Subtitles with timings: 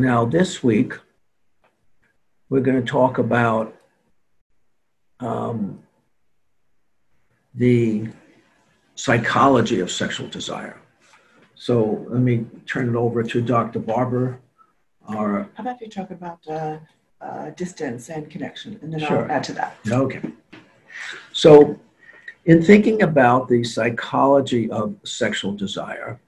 [0.00, 0.94] Now, this week,
[2.48, 3.76] we're going to talk about
[5.20, 5.80] um,
[7.54, 8.08] the
[8.94, 10.80] psychology of sexual desire.
[11.54, 13.78] So let me turn it over to Dr.
[13.78, 14.38] Barbara.
[15.06, 16.78] Our, How about you talk about uh,
[17.20, 19.24] uh, distance and connection, and then sure.
[19.26, 19.76] I'll add to that.
[19.86, 20.22] Okay.
[21.34, 21.78] So,
[22.46, 26.18] in thinking about the psychology of sexual desire,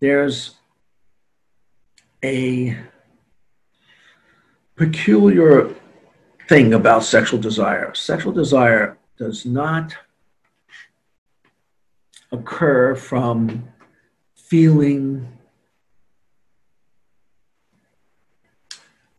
[0.00, 0.56] there's
[2.24, 2.76] a
[4.76, 5.74] peculiar
[6.48, 7.92] thing about sexual desire.
[7.94, 9.96] Sexual desire does not
[12.32, 13.68] occur from
[14.34, 15.26] feeling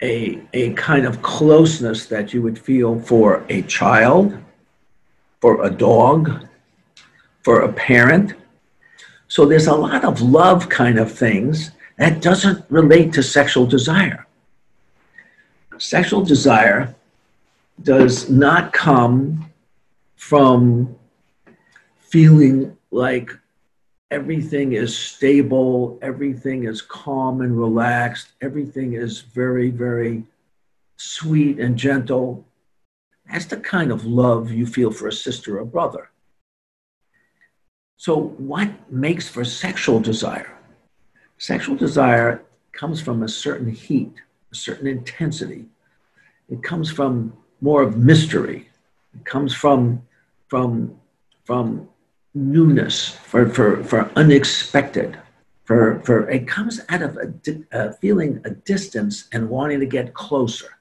[0.02, 4.38] a, a kind of closeness that you would feel for a child,
[5.42, 6.48] for a dog,
[7.42, 8.34] for a parent.
[9.28, 14.26] So there's a lot of love kind of things that doesn't relate to sexual desire.
[15.78, 16.96] Sexual desire
[17.82, 19.52] does not come
[20.16, 20.96] from
[22.00, 23.32] feeling like
[24.10, 30.24] everything is stable, everything is calm and relaxed, everything is very, very
[30.98, 32.46] sweet and gentle.
[33.30, 36.10] That's the kind of love you feel for a sister or brother.
[37.98, 40.57] So, what makes for sexual desire?
[41.38, 44.14] Sexual desire comes from a certain heat,
[44.52, 45.66] a certain intensity.
[46.50, 48.70] It comes from more of mystery.
[49.14, 50.02] It comes from,
[50.48, 50.98] from,
[51.44, 51.90] from
[52.34, 55.18] newness, for, for, for unexpected.
[55.66, 57.34] For, for it comes out of a,
[57.74, 60.78] a uh, feeling a distance and wanting to get closer.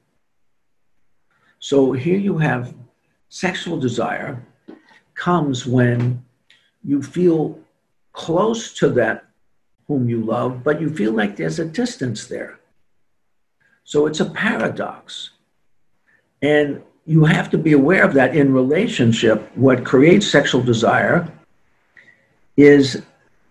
[1.58, 2.74] So here you have
[3.28, 4.40] sexual desire
[5.14, 6.24] comes when
[6.84, 7.58] you feel
[8.12, 9.25] close to that
[9.88, 12.58] whom you love, but you feel like there's a distance there.
[13.84, 15.30] So it's a paradox.
[16.42, 19.48] And you have to be aware of that in relationship.
[19.54, 21.30] What creates sexual desire
[22.56, 23.02] is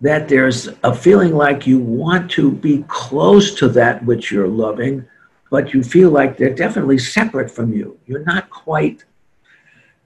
[0.01, 5.05] that there's a feeling like you want to be close to that which you're loving,
[5.49, 7.97] but you feel like they're definitely separate from you.
[8.05, 9.05] You're not quite,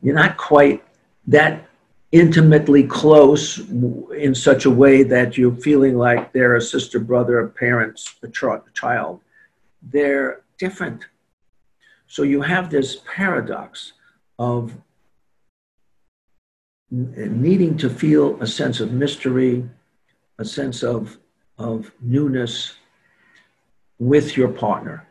[0.04, 0.84] you're not quite
[1.26, 1.69] that
[2.12, 7.50] intimately close in such a way that you're feeling like they're a sister, brother, a
[7.50, 8.28] parent, a
[8.74, 9.22] child.
[9.82, 11.06] They're different.
[12.08, 13.94] So you have this paradox
[14.40, 14.74] of
[16.90, 19.70] needing to feel a sense of mystery,
[20.40, 21.18] a sense of,
[21.60, 22.74] of newness
[24.00, 25.08] with your partner.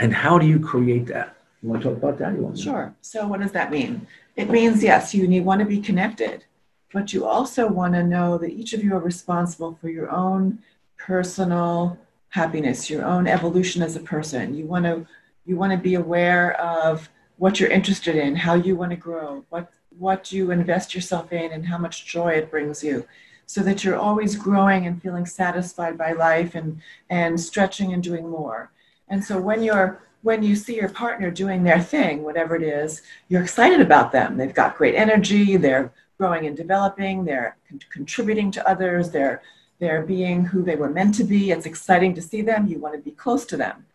[0.00, 1.36] And how do you create that?
[1.62, 2.34] You want to talk about that?
[2.34, 2.94] You want sure.
[3.00, 4.06] So, what does that mean?
[4.36, 6.44] It means, yes, you need, want to be connected,
[6.92, 10.58] but you also want to know that each of you are responsible for your own
[10.98, 11.98] personal
[12.30, 14.54] happiness, your own evolution as a person.
[14.54, 15.06] You want to
[15.44, 19.44] you want to be aware of what you're interested in, how you want to grow,
[19.50, 23.06] what what you invest yourself in and how much joy it brings you
[23.46, 26.80] so that you're always growing and feeling satisfied by life and
[27.10, 28.70] and stretching and doing more.
[29.08, 33.02] And so when you're when you see your partner doing their thing, whatever it is,
[33.28, 34.36] you're excited about them.
[34.36, 39.42] They've got great energy, they're growing and developing, they're con- contributing to others, they're,
[39.80, 41.50] they're being who they were meant to be.
[41.50, 43.86] It's exciting to see them, you want to be close to them.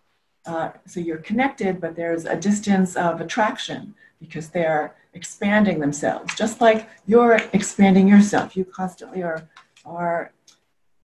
[0.45, 6.59] Uh, so you're connected, but there's a distance of attraction because they're expanding themselves, just
[6.61, 8.55] like you're expanding yourself.
[8.57, 9.47] You constantly are,
[9.85, 10.31] are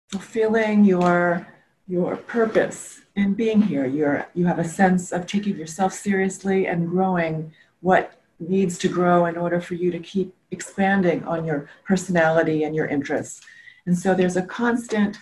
[0.09, 1.47] fulfilling your,
[1.89, 3.85] your purpose in being here.
[3.85, 7.51] You're, you have a sense of taking yourself seriously and growing
[7.81, 12.75] what needs to grow in order for you to keep expanding on your personality and
[12.75, 13.41] your interests.
[13.87, 15.17] And so there's a constant,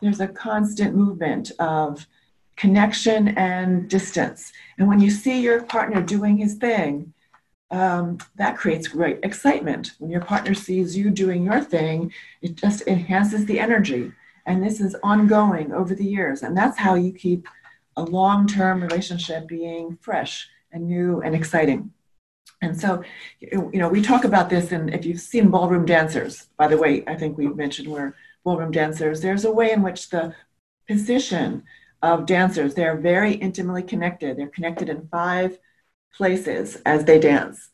[0.00, 2.06] there's a constant movement of
[2.56, 4.52] connection and distance.
[4.78, 7.12] And when you see your partner doing his thing,
[7.70, 9.92] um, that creates great excitement.
[9.98, 14.12] When your partner sees you doing your thing, it just enhances the energy.
[14.48, 16.42] And this is ongoing over the years.
[16.42, 17.46] And that's how you keep
[17.96, 21.92] a long term relationship being fresh and new and exciting.
[22.62, 23.04] And so,
[23.40, 27.04] you know, we talk about this, and if you've seen ballroom dancers, by the way,
[27.06, 30.34] I think we mentioned we're ballroom dancers, there's a way in which the
[30.88, 31.62] position
[32.02, 32.74] of dancers.
[32.74, 34.38] They're very intimately connected.
[34.38, 35.58] They're connected in five
[36.14, 37.68] places as they dance.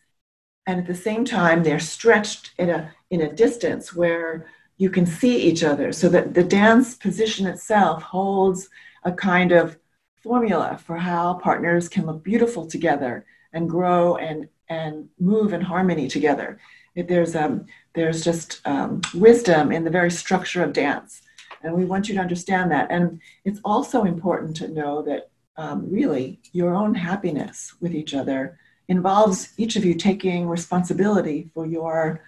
[0.66, 5.06] And at the same time, they're stretched in a, in a distance where you can
[5.06, 8.68] see each other so that the dance position itself holds
[9.04, 9.78] a kind of
[10.22, 16.08] formula for how partners can look beautiful together and grow and, and move in harmony
[16.08, 16.58] together.
[16.96, 21.22] There's, um, there's just um, wisdom in the very structure of dance.
[21.62, 22.88] And we want you to understand that.
[22.90, 28.58] And it's also important to know that um, really your own happiness with each other
[28.88, 32.22] involves each of you taking responsibility for your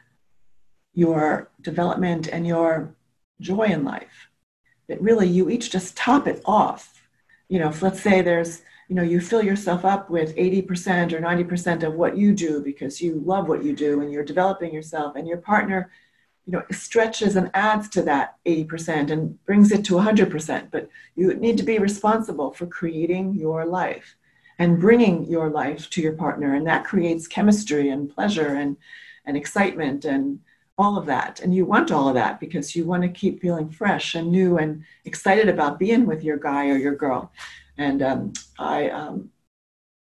[0.96, 2.92] your development and your
[3.40, 4.28] joy in life.
[4.88, 7.00] That really you each just top it off.
[7.48, 11.20] You know if let's say there's you know you fill yourself up with 80% or
[11.20, 15.14] 90% of what you do because you love what you do and you're developing yourself
[15.14, 15.90] and your partner
[16.46, 21.34] you know stretches and adds to that 80% and brings it to 100% but you
[21.34, 24.16] need to be responsible for creating your life
[24.58, 26.54] and bringing your life to your partner.
[26.54, 28.76] And that creates chemistry and pleasure and
[29.28, 30.38] and excitement and
[30.78, 33.68] all of that and you want all of that because you want to keep feeling
[33.68, 37.32] fresh and new and excited about being with your guy or your girl.
[37.78, 39.30] And um, i um,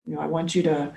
[0.06, 0.94] you know i want you to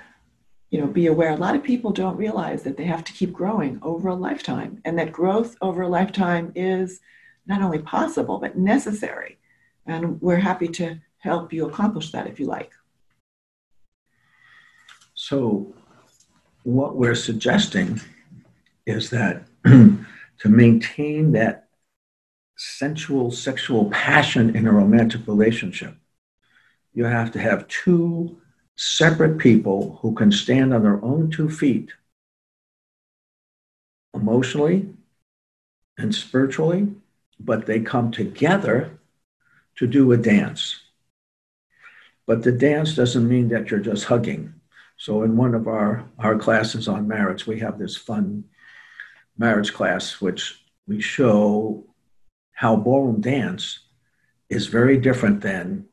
[0.69, 3.31] you know be aware a lot of people don't realize that they have to keep
[3.31, 6.99] growing over a lifetime and that growth over a lifetime is
[7.47, 9.37] not only possible but necessary.
[9.85, 12.73] And we're happy to help you accomplish that if you like.
[15.15, 15.73] So
[16.63, 18.01] what we're suggesting
[18.85, 19.43] is that
[20.39, 21.67] to maintain that
[22.55, 25.95] sensual sexual passion in a romantic relationship
[26.97, 28.41] you have to have two
[28.75, 31.91] separate people who can stand on their own two feet
[34.15, 34.89] emotionally
[35.99, 36.87] and spiritually,
[37.39, 38.99] but they come together
[39.75, 40.79] to do a dance.
[42.25, 44.55] But the dance doesn't mean that you're just hugging.
[44.97, 48.43] So, in one of our, our classes on marriage, we have this fun
[49.37, 51.83] marriage class, which we show
[52.53, 53.79] how ballroom dance
[54.49, 55.85] is very different than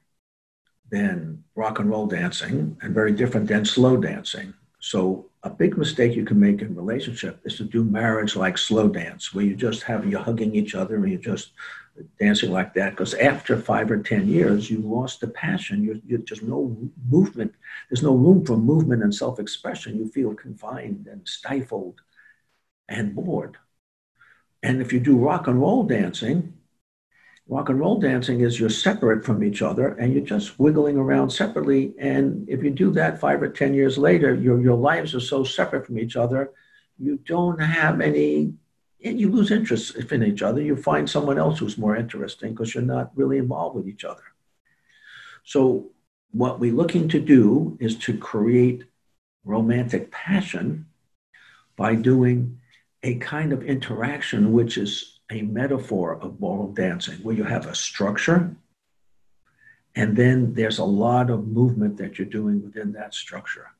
[0.90, 4.54] than rock and roll dancing and very different than slow dancing.
[4.78, 8.88] So a big mistake you can make in relationship is to do marriage like slow
[8.88, 11.52] dance, where you just have you hugging each other and you're just
[12.20, 12.90] dancing like that.
[12.90, 15.82] Because after five or ten years, you lost the passion.
[15.82, 16.76] You, you just no
[17.10, 17.54] movement.
[17.88, 19.96] There's no room for movement and self-expression.
[19.96, 22.00] You feel confined and stifled
[22.88, 23.56] and bored.
[24.62, 26.54] And if you do rock and roll dancing,
[27.46, 31.30] rock and roll dancing is you're separate from each other and you're just wiggling around
[31.30, 31.92] separately.
[31.98, 35.44] And if you do that five or 10 years later, your, your lives are so
[35.44, 36.52] separate from each other,
[36.98, 38.54] you don't have any,
[38.98, 40.62] you lose interest in each other.
[40.62, 44.22] You find someone else who's more interesting because you're not really involved with each other.
[45.44, 45.90] So,
[46.30, 48.84] what we're looking to do is to create
[49.44, 50.86] romantic passion
[51.76, 52.58] by doing
[53.04, 57.74] a kind of interaction which is a metaphor of ballroom dancing where you have a
[57.74, 58.56] structure
[59.94, 63.70] and then there's a lot of movement that you're doing within that structure.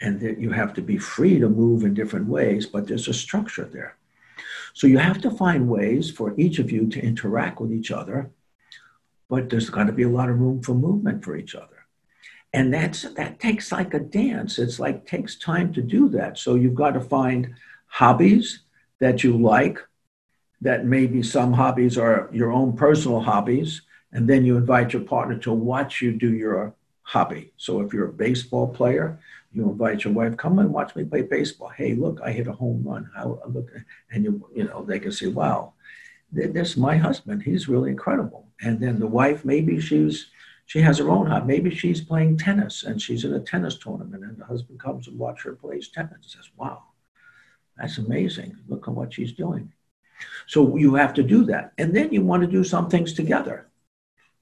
[0.00, 3.14] And that you have to be free to move in different ways but there's a
[3.14, 3.96] structure there.
[4.74, 8.30] So you have to find ways for each of you to interact with each other
[9.28, 11.86] but there's got to be a lot of room for movement for each other.
[12.52, 14.58] And that's that takes like a dance.
[14.58, 16.38] It's like takes time to do that.
[16.38, 17.54] So you've got to find
[17.86, 18.65] hobbies
[19.00, 19.78] that you like
[20.60, 25.36] that maybe some hobbies are your own personal hobbies, and then you invite your partner
[25.38, 27.52] to watch you do your hobby.
[27.56, 29.18] So if you're a baseball player,
[29.52, 31.68] you invite your wife, come and watch me play baseball.
[31.68, 33.10] Hey, look, I hit a home run.
[33.14, 33.70] How look,
[34.10, 35.74] and you you know they can say, wow,
[36.32, 37.42] this my husband.
[37.42, 38.48] He's really incredible.
[38.60, 40.30] And then the wife, maybe she's
[40.66, 41.46] she has her own hobby.
[41.46, 45.18] Maybe she's playing tennis and she's in a tennis tournament, and the husband comes and
[45.18, 46.82] watch her play tennis and says, wow,
[47.76, 48.56] that's amazing.
[48.68, 49.72] Look at what she's doing.
[50.46, 51.72] So you have to do that.
[51.78, 53.68] And then you want to do some things together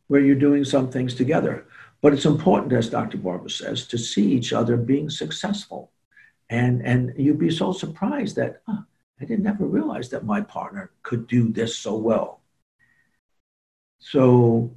[0.06, 1.66] where you're doing some things together.
[2.00, 3.16] But it's important, as Dr.
[3.16, 5.90] Barbara says, to see each other being successful.
[6.50, 8.84] And, and you'd be so surprised that oh,
[9.20, 12.40] I didn't ever realize that my partner could do this so well.
[13.98, 14.70] So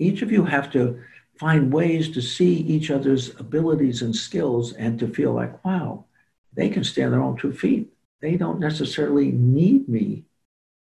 [0.00, 1.00] each of you have to
[1.38, 6.04] find ways to see each other's abilities and skills and to feel like, wow,
[6.54, 7.92] they can stand their own two feet
[8.22, 10.24] they don't necessarily need me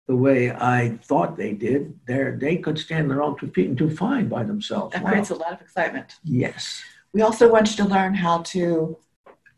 [0.07, 1.99] the way I thought they did.
[2.07, 4.93] they they could stand their own two feet and do fine by themselves.
[4.93, 5.11] That wow.
[5.11, 6.15] creates a lot of excitement.
[6.23, 6.81] Yes.
[7.13, 8.97] We also want you to learn how to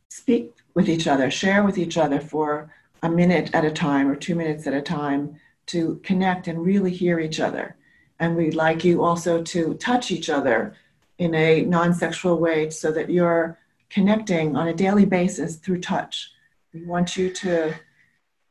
[0.09, 2.73] speak with each other, share with each other for
[3.03, 5.35] a minute at a time or two minutes at a time
[5.67, 7.75] to connect and really hear each other.
[8.19, 10.75] And we'd like you also to touch each other
[11.19, 13.59] in a non sexual way so that you're
[13.89, 16.31] connecting on a daily basis through touch.
[16.73, 17.73] We want you to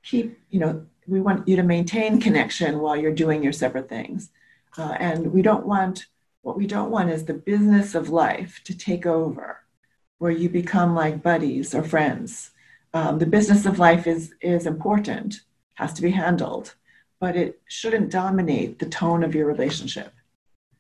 [0.03, 4.31] keep, you know, we want you to maintain connection while you're doing your separate things.
[4.77, 6.07] Uh, and we don't want,
[6.43, 9.61] what we don't want is the business of life to take over
[10.19, 12.51] where you become like buddies or friends.
[12.95, 15.41] Um, the business of life is, is important,
[15.75, 16.75] has to be handled,
[17.21, 20.13] but it shouldn't dominate the tone of your relationship.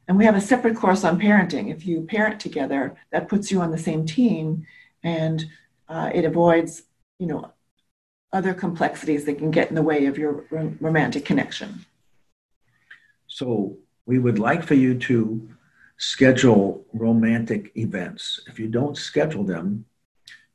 [0.08, 1.70] And we have a separate course on parenting.
[1.70, 4.66] If you parent together, that puts you on the same team
[5.02, 5.44] and
[5.88, 6.82] uh, it avoids,
[7.18, 7.52] you know,
[8.32, 10.44] other complexities that can get in the way of your
[10.80, 11.86] romantic connection.
[13.26, 15.48] So we would like for you to
[15.96, 18.40] schedule romantic events.
[18.46, 19.86] If you don't schedule them,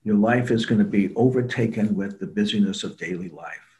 [0.03, 3.79] your life is going to be overtaken with the busyness of daily life.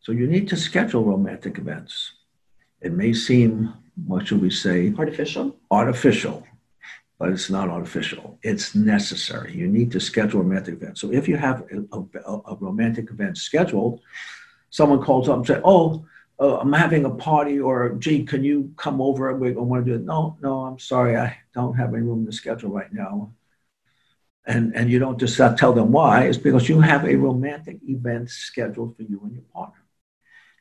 [0.00, 2.12] So you need to schedule romantic events.
[2.82, 3.72] It may seem,
[4.06, 4.92] what should we say?
[4.98, 5.56] Artificial.
[5.70, 6.44] Artificial,
[7.18, 8.38] but it's not artificial.
[8.42, 9.54] It's necessary.
[9.54, 10.98] You need to schedule a romantic event.
[10.98, 14.00] So if you have a, a, a romantic event scheduled,
[14.70, 16.04] someone calls up and says, "Oh,
[16.40, 19.32] uh, I'm having a party," or "Gee, can you come over?
[19.34, 22.32] We want to do it." No, no, I'm sorry, I don't have any room the
[22.32, 23.32] schedule right now.
[24.44, 26.24] And and you don't just tell them why.
[26.24, 29.84] It's because you have a romantic event scheduled for you and your partner.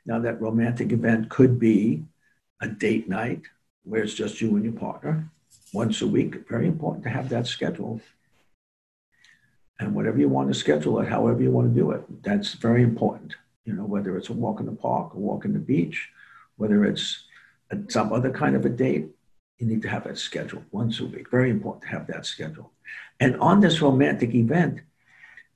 [0.05, 2.03] Now that romantic event could be
[2.61, 3.41] a date night
[3.83, 5.29] where it's just you and your partner
[5.73, 6.47] once a week.
[6.47, 8.01] Very important to have that scheduled.
[9.79, 12.83] And whatever you want to schedule it, however you want to do it, that's very
[12.83, 13.35] important.
[13.65, 16.09] You know, whether it's a walk in the park, a walk in the beach,
[16.57, 17.23] whether it's
[17.71, 19.09] a, some other kind of a date,
[19.57, 21.29] you need to have that scheduled once a week.
[21.31, 22.69] Very important to have that scheduled.
[23.19, 24.81] And on this romantic event,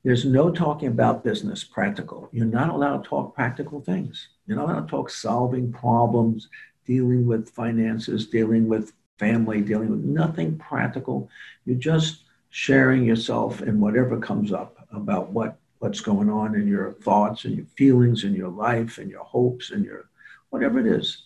[0.04, 2.30] there's no talking about business, practical.
[2.32, 4.28] You're not allowed to talk practical things.
[4.46, 6.48] You're not allowed to talk solving problems,
[6.86, 11.30] dealing with finances, dealing with family, dealing with nothing practical.
[11.66, 16.94] You're just sharing yourself and whatever comes up about what what's going on in your
[16.94, 20.10] thoughts and your feelings and your life and your hopes and your
[20.50, 21.24] whatever it is.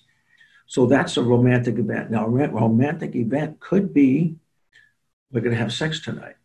[0.66, 2.12] So that's a romantic event.
[2.12, 4.36] Now, a romantic event could be
[5.32, 6.36] we're going to have sex tonight.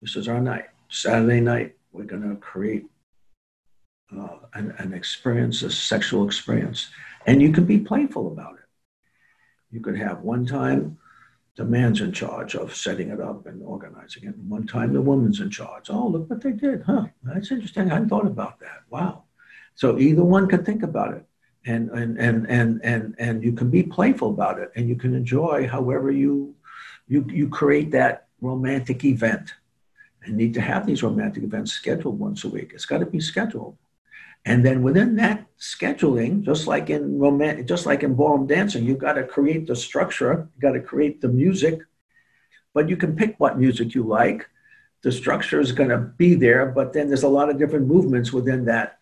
[0.00, 0.66] This is our night.
[0.88, 2.86] Saturday night, we're going to create
[4.18, 6.88] uh, an, an experience, a sexual experience.
[7.26, 8.60] And you can be playful about it.
[9.70, 10.98] You could have one time
[11.56, 14.36] the man's in charge of setting it up and organizing it.
[14.36, 15.90] And one time the woman's in charge.
[15.90, 17.06] Oh, look what they did, huh?
[17.22, 17.90] That's interesting.
[17.90, 18.82] I hadn't thought about that.
[18.90, 19.24] Wow.
[19.74, 21.24] So either one could think about it.
[21.64, 25.14] And and and and and and you can be playful about it and you can
[25.14, 26.56] enjoy however you
[27.06, 29.54] you you create that romantic event
[30.24, 32.72] and need to have these romantic events scheduled once a week.
[32.74, 33.76] It's got to be scheduled.
[34.44, 38.98] And then within that scheduling, just like in romantic, just like in ballroom dancing, you've
[38.98, 41.80] got to create the structure, you've got to create the music,
[42.74, 44.48] but you can pick what music you like.
[45.02, 48.32] The structure is going to be there, but then there's a lot of different movements
[48.32, 48.98] within that.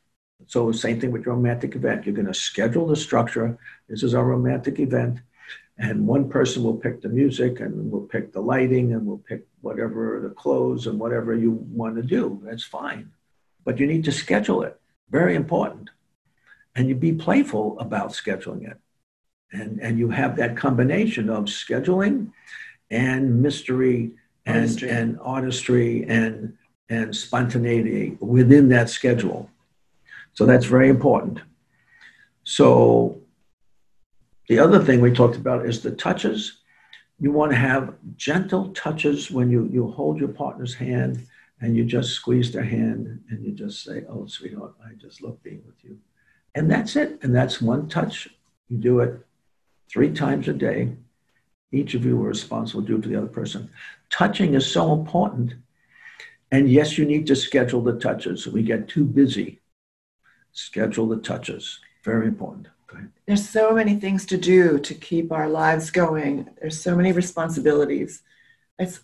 [0.46, 2.04] So same thing with romantic event.
[2.04, 3.58] You're going to schedule the structure.
[3.88, 5.20] This is our romantic event.
[5.78, 9.46] And one person will pick the music and will pick the lighting and will pick
[9.62, 12.40] whatever the clothes and whatever you want to do.
[12.44, 13.12] That's fine.
[13.64, 14.79] But you need to schedule it
[15.10, 15.90] very important.
[16.74, 18.78] And you be playful about scheduling it.
[19.52, 22.30] And, and you have that combination of scheduling
[22.90, 24.12] and mystery
[24.46, 24.90] and artistry.
[24.90, 26.56] and artistry and,
[26.88, 29.50] and spontaneity within that schedule.
[30.34, 31.40] So that's very important.
[32.44, 33.20] So
[34.48, 36.58] the other thing we talked about is the touches.
[37.18, 41.26] You want to have gentle touches when you, you hold your partner's hand
[41.60, 45.42] and you just squeeze their hand and you just say, Oh, sweetheart, I just love
[45.42, 45.98] being with you.
[46.54, 47.18] And that's it.
[47.22, 48.28] And that's one touch.
[48.68, 49.20] You do it
[49.88, 50.96] three times a day.
[51.72, 53.70] Each of you are responsible do to the other person.
[54.10, 55.54] Touching is so important.
[56.50, 58.46] And yes, you need to schedule the touches.
[58.46, 59.60] We get too busy.
[60.52, 61.78] Schedule the touches.
[62.02, 62.68] Very important.
[63.26, 66.48] There's so many things to do to keep our lives going.
[66.60, 68.22] There's so many responsibilities.
[68.80, 69.00] It's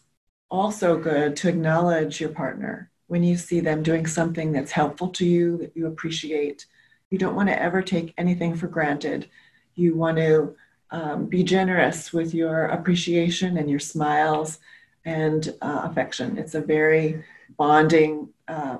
[0.50, 5.26] also good to acknowledge your partner when you see them doing something that's helpful to
[5.26, 6.66] you, that you appreciate.
[7.10, 9.28] You don't want to ever take anything for granted.
[9.74, 10.56] You want to
[10.90, 14.58] um, be generous with your appreciation and your smiles
[15.04, 16.36] and uh, affection.
[16.36, 17.24] It's a very
[17.56, 18.78] bonding uh,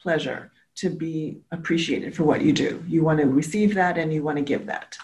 [0.00, 2.84] pleasure to be appreciated for what you do.
[2.88, 4.96] You want to receive that and you want to give that.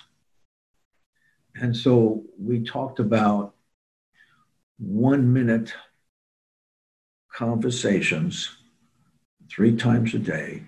[1.56, 3.54] And so we talked about
[4.80, 5.74] one minute
[7.32, 8.56] conversations
[9.50, 10.62] three times a day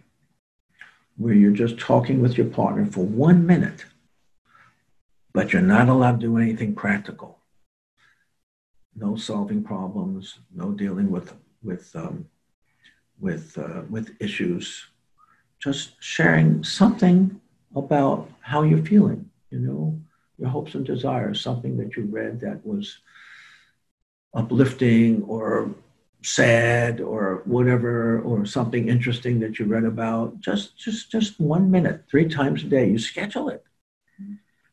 [1.16, 3.84] where you're just talking with your partner for one minute.
[5.34, 7.38] but you're not allowed to do anything practical.
[8.94, 12.26] No solving problems, no dealing with with um,
[13.18, 14.86] with uh, with issues.
[15.58, 17.40] Just sharing something
[17.74, 19.30] about how you're feeling.
[19.50, 20.00] You know,
[20.38, 21.40] your hopes and desires.
[21.40, 22.98] Something that you read that was
[24.34, 25.70] uplifting or
[26.22, 32.04] sad or whatever or something interesting that you read about just just just one minute
[32.08, 33.64] three times a day you schedule it.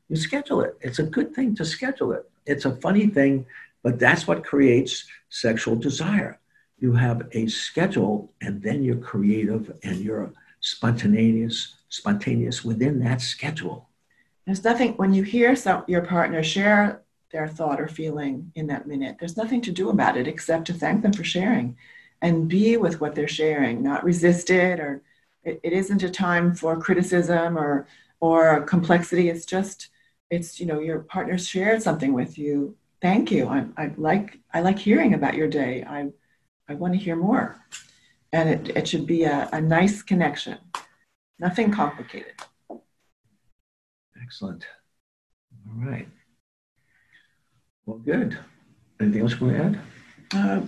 [0.08, 0.78] You schedule it.
[0.82, 2.30] It's a good thing to schedule it.
[2.46, 3.46] It's a funny thing
[3.84, 6.40] but that's what creates sexual desire.
[6.80, 13.90] You have a schedule and then you're creative and you're spontaneous spontaneous within that schedule.
[14.46, 17.02] There's nothing when you hear some, your partner share
[17.32, 19.18] their thought or feeling in that minute.
[19.20, 21.78] There's nothing to do about it except to thank them for sharing
[22.22, 25.04] and be with what they're sharing, not resist it or
[25.44, 27.88] it, it isn't a time for criticism or
[28.20, 29.30] or complexity.
[29.30, 29.90] It's just
[30.30, 32.76] it's you know your partner shared something with you.
[33.02, 33.48] Thank you.
[33.48, 35.84] I, I like I like hearing about your day.
[35.84, 36.10] I
[36.68, 37.58] I want to hear more.
[38.32, 40.60] And it, it should be a, a nice connection.
[41.40, 42.34] Nothing complicated.
[44.22, 44.68] Excellent.
[45.68, 46.08] All right.
[47.90, 48.38] Well, good.
[49.02, 49.80] Anything else you want to add?
[50.32, 50.62] Uh,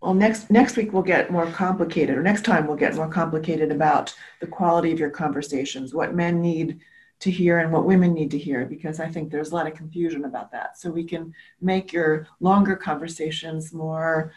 [0.00, 3.70] well, next next week we'll get more complicated, or next time we'll get more complicated
[3.70, 6.80] about the quality of your conversations, what men need
[7.20, 9.74] to hear and what women need to hear, because I think there's a lot of
[9.74, 10.76] confusion about that.
[10.76, 14.32] So we can make your longer conversations more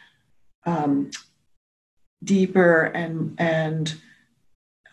[0.68, 1.10] um,
[2.24, 3.96] deeper and and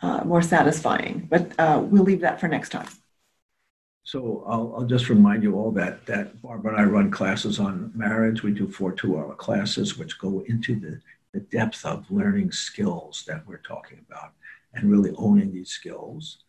[0.00, 1.26] uh, more satisfying.
[1.28, 2.88] But uh, we'll leave that for next time.
[4.04, 7.90] So I'll, I'll, just remind you all that that Barbara and I run classes on
[7.94, 8.42] marriage.
[8.42, 11.00] We do four two-hour classes, which go into the,
[11.32, 14.32] the depth of learning skills that we're talking about
[14.75, 16.45] and really owning these skills.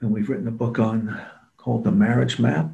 [0.00, 1.20] And we've written a book on
[1.56, 2.68] called The Marriage Map,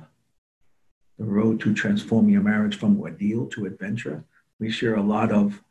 [1.19, 4.25] The Road to Transforming Your Marriage from Ordeal to Adventure.
[4.59, 5.63] We share a lot of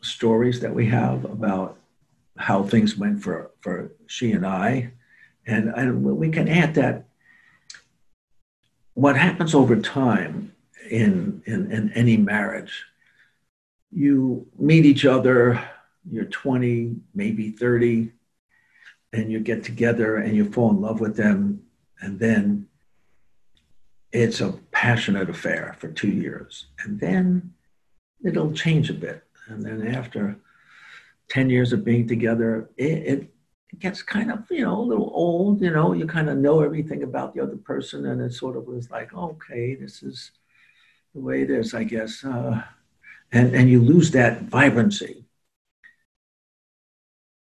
[0.00, 1.78] stories that we have about
[2.36, 4.92] how things went for, for she and I.
[5.46, 7.07] And, and we can add that
[8.98, 10.52] what happens over time
[10.90, 12.84] in, in, in any marriage,
[13.92, 15.62] you meet each other,
[16.10, 18.10] you're 20, maybe 30,
[19.12, 21.62] and you get together and you fall in love with them,
[22.00, 22.66] and then
[24.10, 26.66] it's a passionate affair for two years.
[26.80, 27.54] And then
[28.24, 29.22] it'll change a bit.
[29.46, 30.36] And then after
[31.28, 33.34] 10 years of being together, it, it
[33.72, 36.60] it gets kind of you know a little old you know you kind of know
[36.60, 40.32] everything about the other person and it sort of was like okay this is
[41.14, 42.62] the way it is i guess uh,
[43.32, 45.24] and and you lose that vibrancy.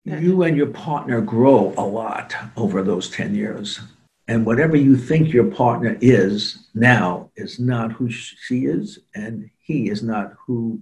[0.05, 3.81] You and your partner grow a lot over those 10 years
[4.29, 9.89] and whatever you think your partner is now is not who she is and he
[9.89, 10.81] is not who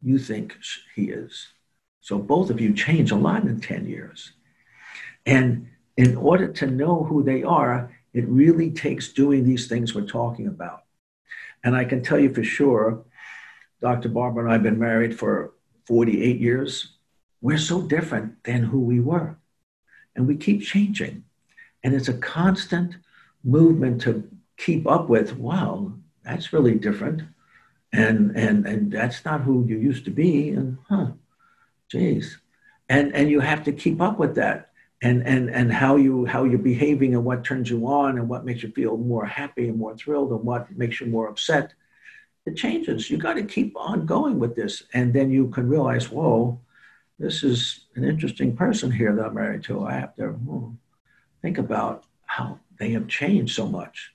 [0.00, 0.56] you think
[0.94, 1.48] he is.
[2.00, 4.32] So both of you change a lot in 10 years
[5.26, 10.06] and in order to know who they are, it really takes doing these things we're
[10.06, 10.84] talking about.
[11.62, 13.04] And I can tell you for sure,
[13.80, 14.08] Dr.
[14.08, 15.52] Barbara and I have been married for
[15.86, 16.94] 48 years.
[17.40, 19.36] We're so different than who we were.
[20.16, 21.24] And we keep changing.
[21.82, 22.96] And it's a constant
[23.44, 25.92] movement to keep up with, wow,
[26.24, 27.22] that's really different.
[27.92, 30.50] And and and that's not who you used to be.
[30.50, 31.08] And huh,
[31.90, 32.38] geez.
[32.88, 34.69] And and you have to keep up with that
[35.02, 38.44] and and and how you how you're behaving and what turns you on and what
[38.44, 41.72] makes you feel more happy and more thrilled and what makes you more upset
[42.46, 43.10] it changes.
[43.10, 44.84] You got to keep on going with this.
[44.94, 46.60] And then you can realize whoa
[47.18, 49.84] this is an interesting person here that i'm married to.
[49.84, 50.70] I have to hmm,
[51.42, 54.12] think about how they have changed so much.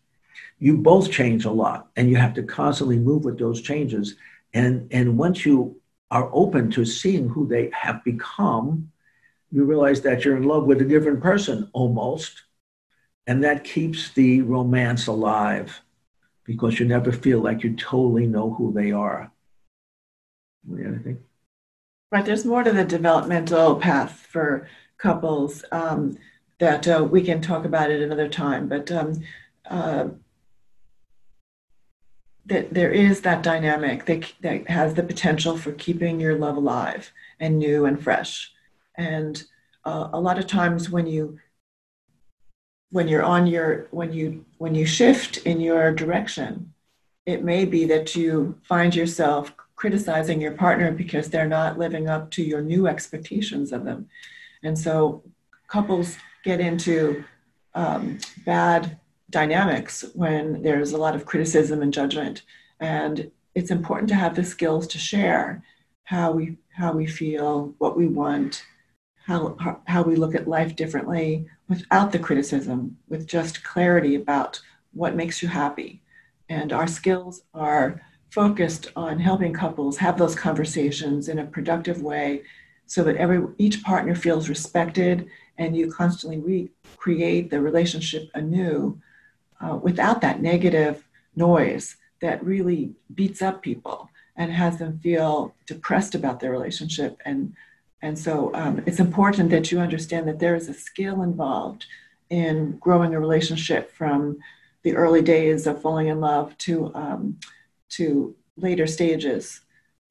[0.57, 4.15] You both change a lot and you have to constantly move with those changes.
[4.53, 8.91] And and once you are open to seeing who they have become
[9.55, 12.43] you realize that you're in love with a different person almost.
[13.25, 15.81] And that keeps the romance alive
[16.43, 19.31] because you never feel like you totally know who they are.
[20.69, 21.19] Anything?
[22.11, 22.25] Right.
[22.25, 26.17] There's more to the developmental path for couples um,
[26.59, 28.67] that uh, we can talk about it another time.
[28.67, 29.23] But um,
[29.69, 30.09] uh,
[32.45, 37.13] that there is that dynamic that, that has the potential for keeping your love alive
[37.39, 38.51] and new and fresh.
[38.97, 39.43] And
[39.83, 41.39] uh, a lot of times when you
[42.91, 46.73] when you're on your when you when you shift in your direction,
[47.25, 52.31] it may be that you find yourself criticizing your partner because they're not living up
[52.31, 54.07] to your new expectations of them.
[54.63, 55.23] And so
[55.67, 57.23] couples get into
[57.73, 58.97] um, bad
[59.29, 62.43] dynamics when there's a lot of criticism and judgment.
[62.79, 65.63] And it's important to have the skills to share
[66.03, 68.63] how we how we feel, what we want,
[69.25, 74.61] how how we look at life differently without the criticism, with just clarity about
[74.93, 76.01] what makes you happy.
[76.47, 82.43] And our skills are focused on helping couples have those conversations in a productive way
[82.85, 88.99] so that every each partner feels respected and you constantly recreate the relationship anew
[89.61, 96.13] uh, without that negative noise that really beats up people and has them feel depressed
[96.13, 97.53] about their relationship and
[98.01, 101.85] and so um, it's important that you understand that there is a skill involved
[102.29, 104.37] in growing a relationship from
[104.83, 107.39] the early days of falling in love to um,
[107.89, 109.61] to later stages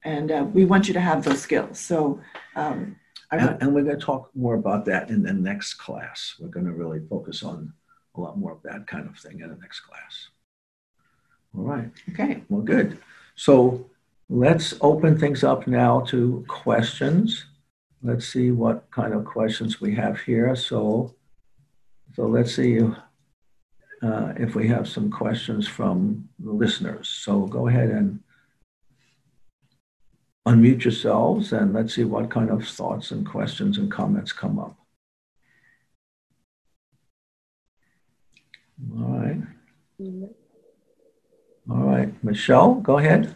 [0.03, 2.19] and uh, we want you to have those skills so
[2.55, 2.95] um,
[3.31, 6.65] and, and, we're going to talk more about that in the next class we're going
[6.65, 7.73] to really focus on
[8.15, 10.29] a lot more of that kind of thing in the next class
[11.57, 11.89] all right.
[12.11, 12.43] Okay.
[12.49, 12.97] Well, good.
[13.35, 13.85] So
[14.29, 17.45] let's open things up now to questions.
[18.03, 20.55] Let's see what kind of questions we have here.
[20.55, 21.15] So,
[22.15, 27.09] so let's see uh, if we have some questions from the listeners.
[27.09, 28.19] So go ahead and
[30.47, 34.77] unmute yourselves and let's see what kind of thoughts and questions and comments come up.
[38.95, 39.41] All right.
[39.99, 40.25] mm-hmm.
[41.71, 43.33] All right, Michelle, go ahead.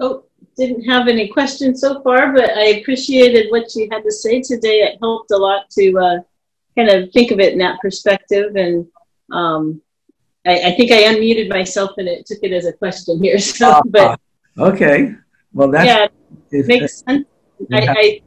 [0.00, 0.24] Oh,
[0.58, 4.80] didn't have any questions so far, but I appreciated what you had to say today.
[4.80, 6.18] It helped a lot to uh,
[6.76, 8.56] kind of think of it in that perspective.
[8.56, 8.86] And
[9.32, 9.80] um,
[10.44, 13.38] I, I, think I unmuted myself and it took it as a question here.
[13.38, 14.20] So, uh, but
[14.58, 15.14] okay,
[15.52, 16.06] well, that yeah,
[16.50, 17.26] it makes sense.
[17.72, 18.20] I, I,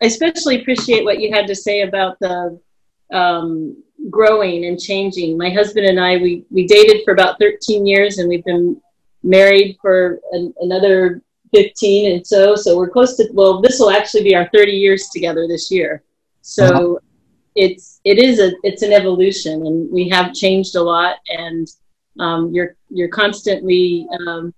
[0.00, 2.60] especially appreciate what you had to say about the
[3.12, 5.36] um, growing and changing.
[5.36, 8.80] My husband and I, we, we dated for about 13 years and we've been
[9.24, 11.22] married for an, another
[11.54, 15.08] 15 and so, so we're close to, well, this will actually be our 30 years
[15.08, 16.02] together this year.
[16.42, 16.94] So uh-huh.
[17.54, 21.68] it's, it is a, it's an evolution and we have changed a lot and
[22.18, 24.52] um, you're, you're constantly um,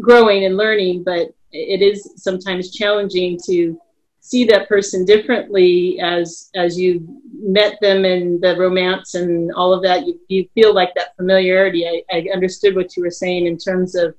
[0.00, 3.78] growing and learning, but it is sometimes challenging to
[4.20, 9.82] see that person differently as as you met them and the romance and all of
[9.82, 13.56] that you, you feel like that familiarity I, I understood what you were saying in
[13.56, 14.14] terms of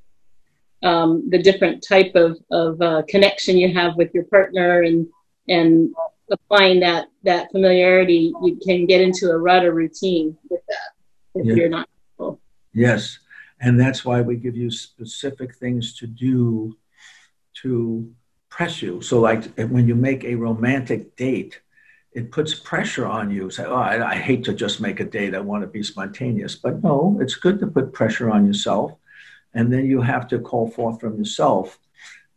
[0.83, 5.07] um, the different type of, of uh, connection you have with your partner and
[5.47, 5.93] and
[6.31, 11.45] applying that that familiarity you can get into a rut or routine with that if
[11.45, 11.53] yeah.
[11.53, 12.39] you're not careful.
[12.73, 13.19] yes
[13.59, 16.75] and that's why we give you specific things to do
[17.61, 18.11] to
[18.49, 19.01] press you.
[19.01, 21.61] So, like when you make a romantic date,
[22.11, 23.49] it puts pressure on you.
[23.49, 25.33] Say, oh, I, I, hate to just make a date.
[25.33, 26.55] I want to be spontaneous.
[26.55, 28.93] But no, it's good to put pressure on yourself.
[29.53, 31.79] And then you have to call forth from yourself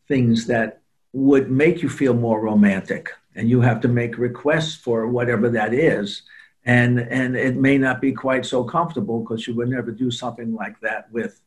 [0.09, 0.81] things that
[1.13, 3.11] would make you feel more romantic.
[3.37, 6.23] And you have to make requests for whatever that is.
[6.65, 10.55] And, and it may not be quite so comfortable because you would never do something
[10.55, 11.41] like that with,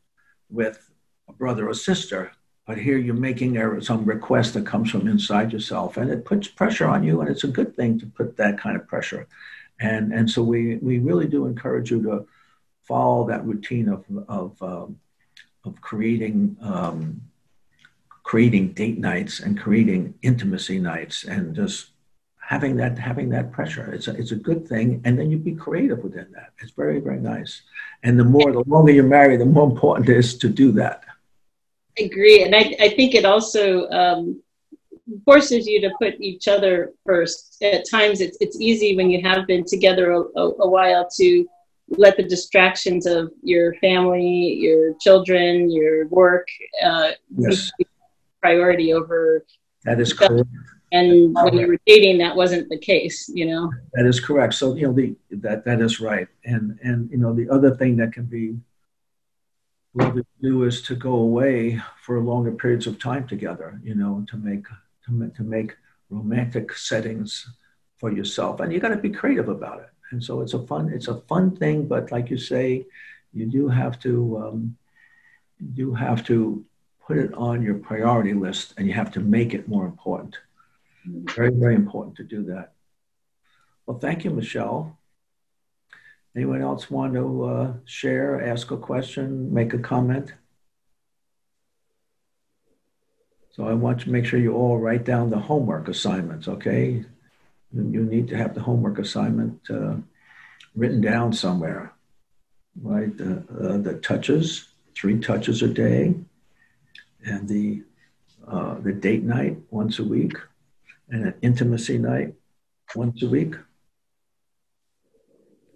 [0.50, 0.90] with
[1.28, 2.32] a brother or sister
[2.68, 6.46] but here you're making a, some request that comes from inside yourself and it puts
[6.46, 9.26] pressure on you and it's a good thing to put that kind of pressure
[9.80, 12.26] and and so we we really do encourage you to
[12.82, 15.00] follow that routine of of um,
[15.68, 17.20] of creating um,
[18.22, 21.90] creating date nights and creating intimacy nights and just
[22.52, 23.92] having that having that pressure.
[23.92, 26.50] It's a, it's a good thing and then you be creative within that.
[26.60, 27.62] It's very very nice.
[28.02, 31.04] And the more the longer you're married the more important it is to do that.
[31.98, 34.40] I agree, and I, I think it also um,
[35.24, 37.56] forces you to put each other first.
[37.62, 41.48] At times, it's it's easy when you have been together a, a, a while to
[41.90, 46.46] let the distractions of your family, your children, your work,
[46.84, 47.70] uh, yes.
[48.40, 49.44] priority over.
[49.84, 50.48] That is correct.
[50.90, 53.70] And when you were dating, that wasn't the case, you know.
[53.92, 54.54] That is correct.
[54.54, 57.96] So you know the that that is right, and and you know the other thing
[57.96, 58.56] that can be
[59.92, 64.24] what we do is to go away for longer periods of time together, you know,
[64.30, 64.64] to make
[65.04, 65.76] to, to make
[66.08, 67.46] romantic settings
[67.98, 69.90] for yourself, and you got to be creative about it.
[70.10, 72.86] And so it's a fun it's a fun thing, but like you say,
[73.32, 74.76] you do have to um,
[75.74, 76.64] you have to
[77.06, 80.38] put it on your priority list, and you have to make it more important.
[81.06, 82.72] Very very important to do that.
[83.86, 84.98] Well, thank you, Michelle.
[86.36, 90.34] Anyone else want to uh, share, ask a question, make a comment?
[93.50, 97.04] So I want to make sure you all write down the homework assignments, okay?
[97.72, 99.96] You, need to have the homework assignment uh,
[100.74, 101.92] written down somewhere,
[102.80, 103.14] right?
[103.16, 106.14] The, uh, the touches, three touches a day,
[107.24, 107.82] and the
[108.46, 110.32] uh, the date night once a week,
[111.10, 112.34] and an intimacy night
[112.94, 113.54] once a week.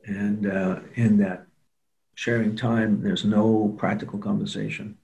[0.07, 1.47] And uh, in that
[2.15, 4.97] sharing time, there's no practical conversation.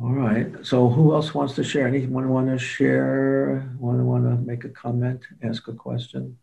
[0.00, 0.54] All right.
[0.64, 1.88] So who else wants to share?
[1.88, 3.68] Anyone want to share?
[3.80, 5.22] Want to want to make a comment?
[5.42, 6.38] Ask a question?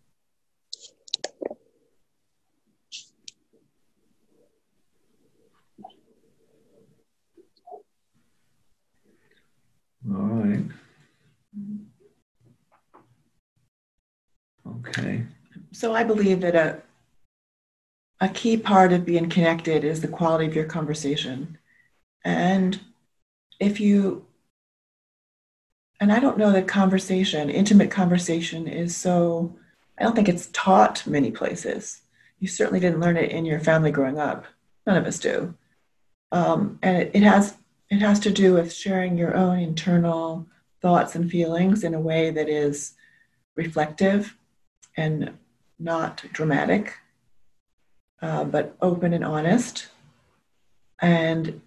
[10.11, 10.65] All right.
[14.67, 15.23] Okay.
[15.71, 16.81] So I believe that a
[18.21, 21.57] a key part of being connected is the quality of your conversation.
[22.23, 22.79] And
[23.59, 24.25] if you
[26.01, 29.55] and I don't know that conversation, intimate conversation is so
[29.97, 32.01] I don't think it's taught many places.
[32.39, 34.45] You certainly didn't learn it in your family growing up.
[34.85, 35.55] None of us do.
[36.31, 37.57] Um, and it, it has
[37.89, 40.47] it has to do with sharing your own internal
[40.81, 42.93] thoughts and feelings in a way that is
[43.55, 44.35] reflective
[44.97, 45.37] and
[45.79, 46.97] not dramatic,
[48.21, 49.87] uh, but open and honest.
[50.99, 51.61] And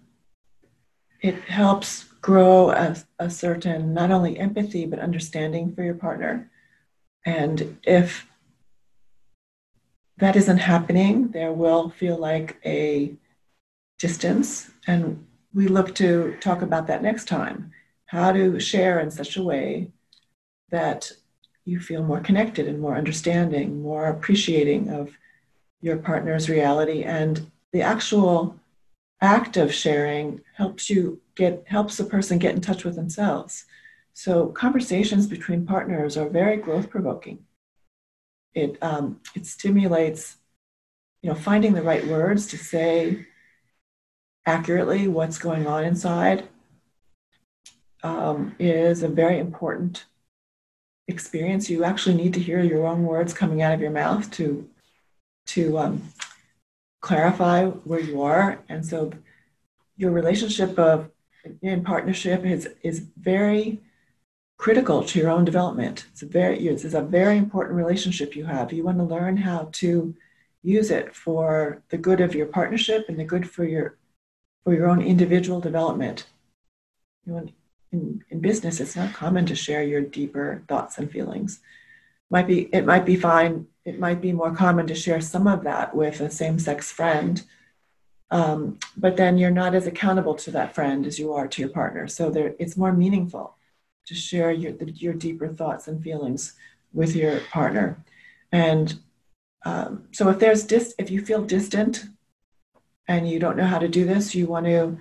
[1.21, 6.49] it helps grow a, a certain not only empathy but understanding for your partner.
[7.25, 8.27] And if
[10.17, 13.15] that isn't happening, there will feel like a
[13.97, 14.69] distance.
[14.87, 17.71] And we look to talk about that next time
[18.05, 19.91] how to share in such a way
[20.71, 21.11] that
[21.63, 25.15] you feel more connected and more understanding, more appreciating of
[25.81, 27.03] your partner's reality.
[27.03, 28.58] And the actual
[29.21, 33.65] act of sharing helps you get helps a person get in touch with themselves.
[34.13, 37.45] So conversations between partners are very growth provoking.
[38.53, 40.37] It um, it stimulates,
[41.21, 43.27] you know, finding the right words to say
[44.45, 46.47] accurately what's going on inside
[48.03, 50.05] um, is a very important
[51.07, 51.69] experience.
[51.69, 54.67] You actually need to hear your own words coming out of your mouth to
[55.47, 56.03] to um,
[57.01, 59.11] clarify where you are, and so
[59.97, 61.09] your relationship of
[61.61, 63.79] in partnership is is very
[64.57, 66.05] critical to your own development.
[66.11, 68.73] It's a very it's a very important relationship you have.
[68.73, 70.15] You want to learn how to
[70.61, 73.97] use it for the good of your partnership and the good for your
[74.63, 76.27] for your own individual development.
[77.25, 77.51] You want,
[77.91, 81.59] in, in business, it's not common to share your deeper thoughts and feelings.
[82.29, 83.67] Might be it might be fine.
[83.89, 87.43] It might be more common to share some of that with a same-sex friend,
[88.29, 91.73] um, but then you're not as accountable to that friend as you are to your
[91.81, 92.07] partner.
[92.07, 93.55] So there, it's more meaningful
[94.05, 94.73] to share your
[95.05, 96.53] your deeper thoughts and feelings
[96.93, 97.87] with your partner.
[98.51, 98.99] And
[99.65, 102.05] um, so if there's dis, if you feel distant
[103.07, 104.99] and you don't know how to do this, you want to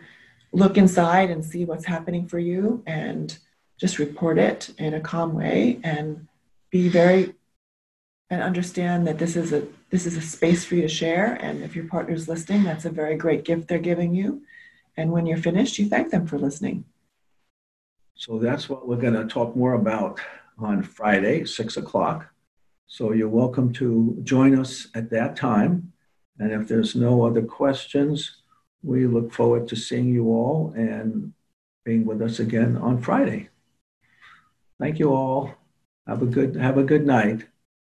[0.52, 3.36] look inside and see what's happening for you and
[3.82, 6.26] just report it in a calm way and
[6.70, 7.34] be very
[8.30, 11.62] and understand that this is a this is a space for you to share and
[11.62, 14.42] if your partner's listening that's a very great gift they're giving you
[14.96, 16.84] and when you're finished you thank them for listening
[18.14, 20.20] so that's what we're going to talk more about
[20.58, 22.26] on friday six o'clock
[22.86, 25.92] so you're welcome to join us at that time
[26.38, 28.36] and if there's no other questions,
[28.82, 31.32] we look forward to seeing you all and
[31.84, 33.48] being with us again on Friday.
[34.78, 35.54] Thank you all.
[36.06, 37.46] Have a good have a good night.